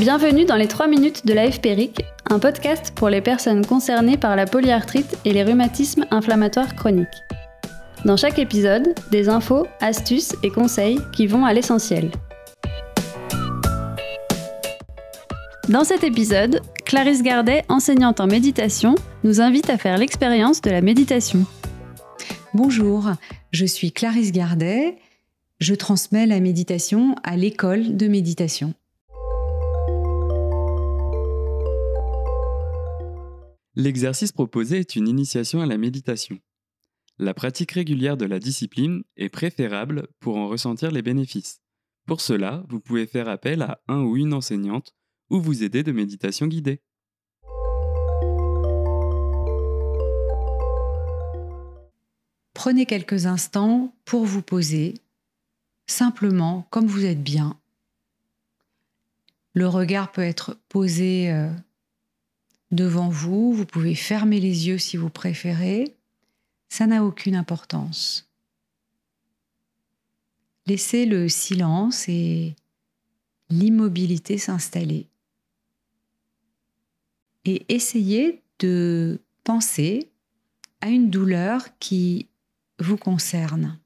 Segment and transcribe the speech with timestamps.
[0.00, 4.34] Bienvenue dans les 3 minutes de la FPRIC, un podcast pour les personnes concernées par
[4.34, 7.06] la polyarthrite et les rhumatismes inflammatoires chroniques.
[8.06, 12.10] Dans chaque épisode, des infos, astuces et conseils qui vont à l'essentiel.
[15.68, 20.80] Dans cet épisode, Clarisse Gardet, enseignante en méditation, nous invite à faire l'expérience de la
[20.80, 21.44] méditation.
[22.54, 23.10] Bonjour,
[23.50, 24.96] je suis Clarisse Gardet.
[25.58, 28.72] Je transmets la méditation à l'école de méditation.
[33.80, 36.38] L'exercice proposé est une initiation à la méditation.
[37.18, 41.62] La pratique régulière de la discipline est préférable pour en ressentir les bénéfices.
[42.06, 44.94] Pour cela, vous pouvez faire appel à un ou une enseignante
[45.30, 46.82] ou vous aider de méditation guidée.
[52.52, 54.92] Prenez quelques instants pour vous poser,
[55.86, 57.58] simplement comme vous êtes bien.
[59.54, 61.48] Le regard peut être posé euh,
[62.70, 65.94] devant vous, vous pouvez fermer les yeux si vous préférez,
[66.68, 68.28] ça n'a aucune importance.
[70.66, 72.54] Laissez le silence et
[73.48, 75.06] l'immobilité s'installer.
[77.44, 80.08] Et essayez de penser
[80.80, 82.28] à une douleur qui
[82.78, 83.78] vous concerne.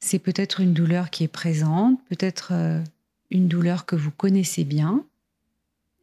[0.00, 2.82] C'est peut-être une douleur qui est présente, peut-être euh,
[3.30, 5.04] une douleur que vous connaissez bien,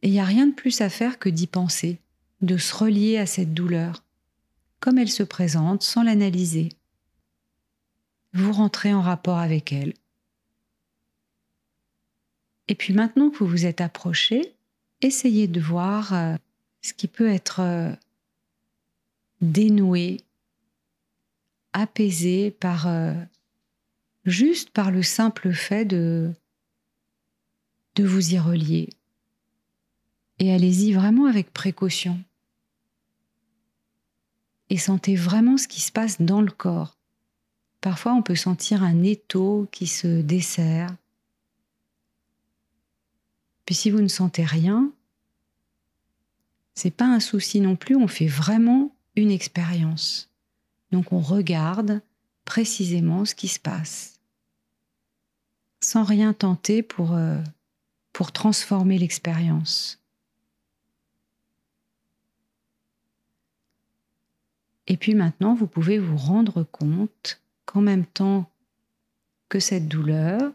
[0.02, 1.98] et il n'y a rien de plus à faire que d'y penser,
[2.40, 4.02] de se relier à cette douleur,
[4.80, 6.70] comme elle se présente, sans l'analyser.
[8.32, 9.92] Vous rentrez en rapport avec elle.
[12.68, 14.54] Et puis maintenant que vous vous êtes approché,
[15.02, 16.36] essayez de voir euh,
[16.82, 17.92] ce qui peut être euh,
[19.40, 20.20] dénoué,
[21.72, 23.12] apaisé par euh,
[24.24, 26.32] juste par le simple fait de
[27.96, 28.88] de vous y relier
[30.40, 32.18] et allez-y vraiment avec précaution.
[34.70, 36.96] Et sentez vraiment ce qui se passe dans le corps.
[37.80, 40.96] Parfois, on peut sentir un étau qui se desserre.
[43.66, 44.90] Puis si vous ne sentez rien,
[46.74, 50.30] c'est pas un souci non plus, on fait vraiment une expérience.
[50.90, 52.00] Donc on regarde
[52.44, 54.18] précisément ce qui se passe,
[55.80, 57.38] sans rien tenter pour, euh,
[58.12, 59.99] pour transformer l'expérience.
[64.90, 68.50] Et puis maintenant, vous pouvez vous rendre compte qu'en même temps
[69.48, 70.52] que cette douleur,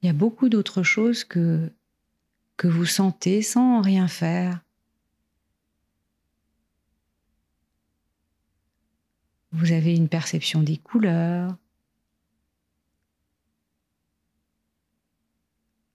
[0.00, 1.70] il y a beaucoup d'autres choses que,
[2.56, 4.62] que vous sentez sans rien faire.
[9.50, 11.54] Vous avez une perception des couleurs.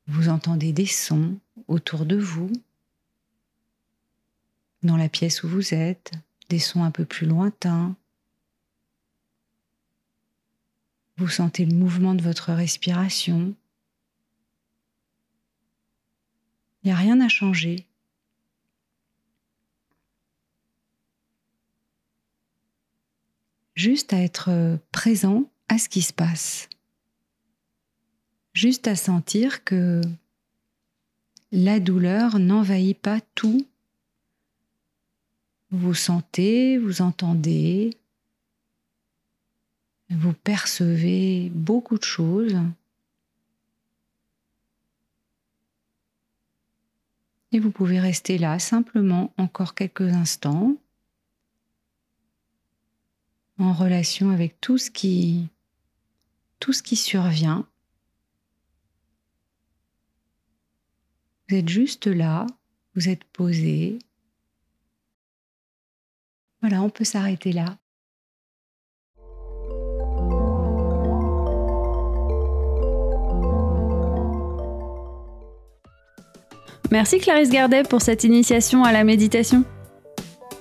[0.06, 2.52] Vous entendez des sons autour de vous
[4.88, 6.14] dans la pièce où vous êtes,
[6.50, 7.96] des sons un peu plus lointains.
[11.18, 13.54] Vous sentez le mouvement de votre respiration.
[16.82, 17.86] Il n'y a rien à changer.
[23.76, 26.70] Juste à être présent à ce qui se passe.
[28.54, 30.02] Juste à sentir que
[31.52, 33.68] la douleur n'envahit pas tout
[35.78, 37.98] vous sentez, vous entendez,
[40.10, 42.58] vous percevez beaucoup de choses.
[47.52, 50.76] Et vous pouvez rester là simplement encore quelques instants
[53.60, 55.48] en relation avec tout ce qui
[56.60, 57.68] tout ce qui survient.
[61.48, 62.48] Vous êtes juste là,
[62.96, 64.00] vous êtes posé,
[66.62, 67.78] voilà, on peut s'arrêter là.
[76.90, 79.66] Merci Clarisse Gardet pour cette initiation à la méditation.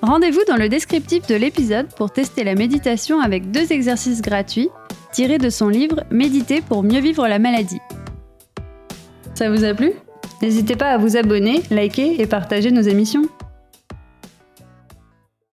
[0.02, 4.68] Rendez-vous dans le descriptif de l'épisode pour tester la méditation avec deux exercices gratuits
[5.12, 7.80] tirés de son livre Méditer pour mieux vivre la maladie.
[9.34, 9.92] Ça vous a plu?
[10.42, 13.22] N'hésitez pas à vous abonner, liker et partager nos émissions.